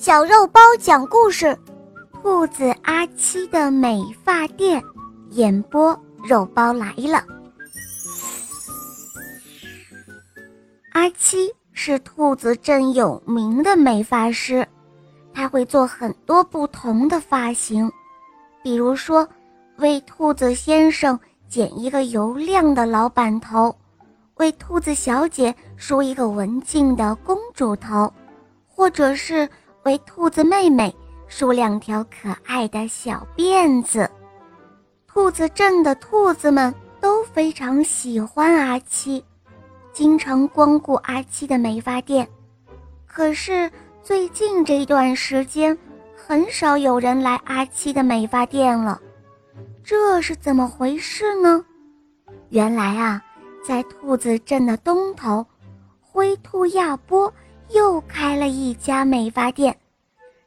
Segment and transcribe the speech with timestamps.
[0.00, 1.44] 小肉包讲故事，
[2.22, 4.80] 《兔子阿七的美发店》
[5.32, 7.22] 演播，肉包来了。
[10.92, 14.66] 阿七是兔子镇有名的美发师，
[15.34, 17.92] 他会做很多不同的发型，
[18.62, 19.28] 比如说
[19.76, 23.76] 为兔子先生剪一个油亮的老板头，
[24.36, 28.10] 为兔子小姐梳一个文静的公主头，
[28.66, 29.46] 或者是。
[29.90, 30.94] 为兔子妹妹
[31.26, 34.08] 梳两条可爱的小辫子，
[35.08, 39.24] 兔子镇的兔子们都非常喜欢阿七，
[39.92, 42.28] 经常光顾阿七的美发店。
[43.04, 43.68] 可是
[44.00, 45.76] 最近这段时间，
[46.14, 49.00] 很少有人来阿七的美发店了，
[49.82, 51.64] 这是怎么回事呢？
[52.50, 53.20] 原来啊，
[53.66, 55.44] 在兔子镇的东头，
[56.00, 57.32] 灰兔亚波。
[57.72, 57.99] 又
[58.50, 59.76] 一家美发店，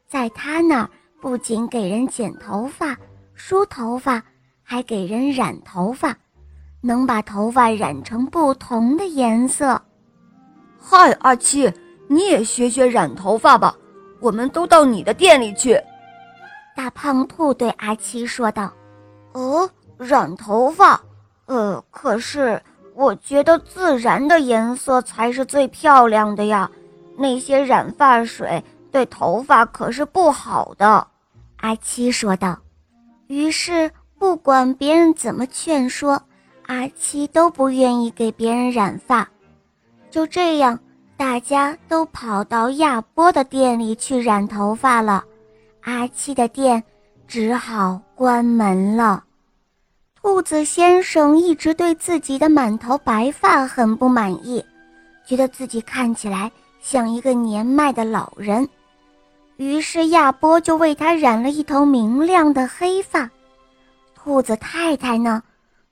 [0.06, 0.90] 在他那儿
[1.20, 2.96] 不仅给人剪头发、
[3.34, 4.22] 梳头发，
[4.62, 6.16] 还给人染头发，
[6.80, 9.80] 能把头发染成不同的颜色。
[10.78, 11.72] 嗨，阿七，
[12.06, 13.74] 你也学学染头发吧，
[14.20, 15.80] 我们都到你的店里去。
[16.76, 18.70] 大胖兔对阿七说道
[19.32, 21.00] ：“哦，染头发？
[21.46, 22.60] 呃，可是
[22.94, 26.70] 我觉得自然的颜色才是最漂亮的呀。”
[27.16, 31.06] 那些染发水对头发可是不好的，
[31.56, 32.58] 阿七说道。
[33.26, 36.20] 于是，不管别人怎么劝说，
[36.66, 39.28] 阿七都不愿意给别人染发。
[40.10, 40.78] 就这样，
[41.16, 45.24] 大家都跑到亚波的店里去染头发了，
[45.82, 46.82] 阿七的店
[47.26, 49.24] 只好关门了。
[50.14, 54.64] 兔子先生一直对自己的满头白发很不满意，
[55.26, 56.50] 觉得自己看起来。
[56.84, 58.68] 像一个年迈的老人，
[59.56, 63.30] 于是亚波就为他染了一头明亮的黑发。
[64.14, 65.42] 兔子太太呢，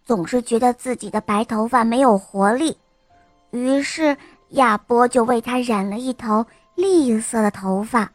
[0.05, 2.77] 总是觉得自己的白头发没有活力，
[3.53, 4.15] 于是
[4.51, 6.45] 亚波就为他染了一头
[6.75, 8.13] 绿色的头发。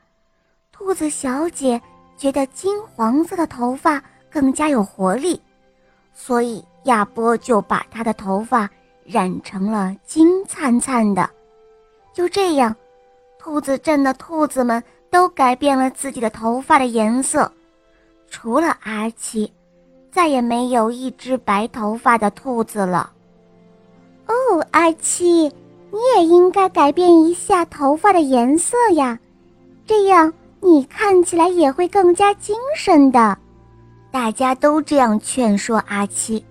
[0.71, 1.81] 兔子小姐
[2.15, 3.99] 觉得金黄色的头发
[4.29, 5.41] 更加有活力，
[6.13, 8.69] 所以亚波就把她的头发
[9.03, 11.27] 染成了金灿灿的。
[12.17, 12.75] 就这样，
[13.37, 17.51] 兔子镇的兔子们都改变了自己的头发的颜色，
[18.27, 19.53] 除了阿七，
[20.11, 23.11] 再也没有一只白头发的兔子了。
[24.25, 24.33] 哦，
[24.71, 25.43] 阿七，
[25.91, 29.19] 你也应该改变一下头发的颜色呀，
[29.85, 33.37] 这样你看起来也会更加精神的。
[34.09, 36.43] 大家都这样劝说阿七，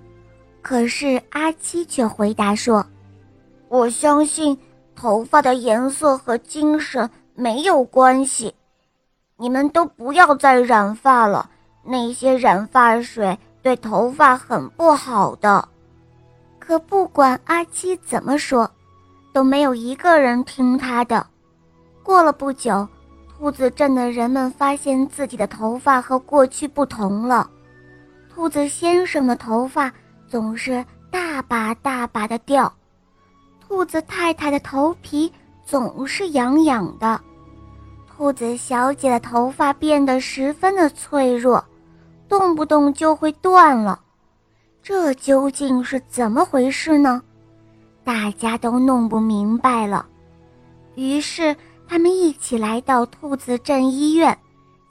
[0.63, 2.87] 可是阿七却回答说
[3.69, 4.57] ：“我相信。”
[4.97, 8.53] 头发的颜色和精神没有关系，
[9.37, 11.51] 你们都不要再染发了。
[11.85, 15.69] 那些染发水对头发很不好的。
[16.59, 18.69] 可不管阿七怎么说，
[19.33, 21.25] 都没有一个人听他的。
[22.03, 22.89] 过了不久，
[23.39, 27.49] 兔子镇的人们发现自己的头发和过去不同了。
[28.35, 29.93] 兔子先生的头发
[30.27, 32.73] 总是大把大把的掉。
[33.69, 35.31] 兔子太太的头皮
[35.65, 37.21] 总是痒痒的，
[38.07, 41.63] 兔子小姐的头发变得十分的脆弱，
[42.29, 44.01] 动不动就会断了。
[44.83, 47.21] 这究竟是怎么回事呢？
[48.05, 50.07] 大家都弄不明白了。
[50.95, 51.55] 于是
[51.89, 54.37] 他们一起来到兔子镇医院，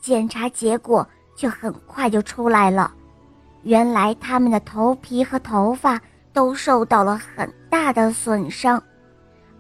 [0.01, 2.93] 检查结果却很快就出来了。
[3.63, 5.99] 原来他们的头皮和头发。
[6.35, 8.83] 都受到了很大的损伤，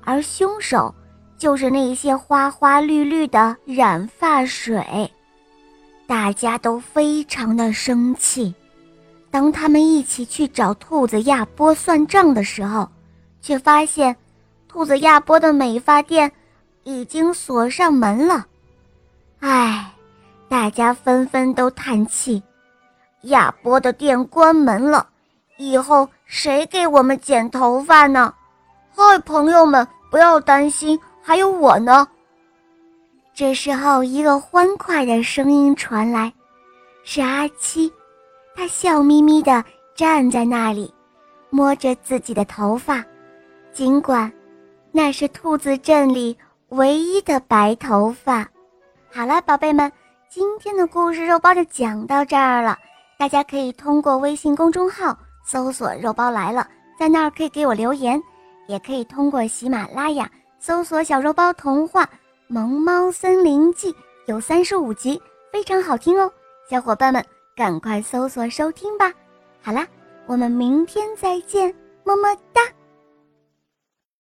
[0.03, 0.93] 而凶手
[1.37, 5.09] 就是那些花花绿绿的染发水。
[6.05, 8.53] 大家都非常的生气。
[9.31, 12.87] 当他们一起去找兔子亚波算账的时候，
[13.41, 14.15] 却发现
[14.67, 16.31] 兔子亚波的美发店
[16.83, 18.45] 已经锁上门了。
[19.39, 19.91] 唉，
[20.49, 22.43] 大家纷纷都叹气：
[23.23, 25.07] 亚波的店关门了。
[25.57, 28.33] 以后谁给我们剪头发呢？
[28.93, 32.07] 嗨，朋友们，不要担心，还有我呢。
[33.33, 36.31] 这时候，一个欢快的声音传来，
[37.03, 37.91] 是阿七，
[38.55, 39.63] 他笑眯眯地
[39.95, 40.93] 站在那里，
[41.49, 43.03] 摸着自己的头发，
[43.73, 44.31] 尽管
[44.91, 46.37] 那是兔子镇里
[46.69, 48.47] 唯一的白头发。
[49.11, 49.91] 好了，宝贝们，
[50.29, 52.77] 今天的故事肉包就讲到这儿了，
[53.17, 55.17] 大家可以通过微信公众号。
[55.45, 56.67] 搜索“肉包来了”，
[56.99, 58.21] 在那儿可以给我留言，
[58.67, 62.09] 也可以通过喜马拉雅搜索“小肉包童话
[62.47, 63.95] 萌猫森林记”
[64.25, 65.21] 有三十五集，
[65.51, 66.31] 非常好听哦，
[66.69, 67.23] 小伙伴们
[67.55, 69.13] 赶快搜索收听吧。
[69.61, 69.87] 好啦，
[70.25, 72.61] 我们明天再见，么么哒。